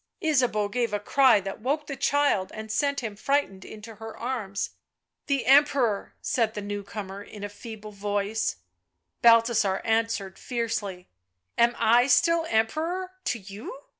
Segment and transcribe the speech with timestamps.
[0.19, 4.71] Ysabeau gave a cry that woke the child and sent him frightened into her arms."
[5.27, 8.55] The Emperor," said the new comer in a feeble voice.
[9.21, 11.07] Balthasar answered fiercely:"
[11.65, 13.77] Am I still Emperor to you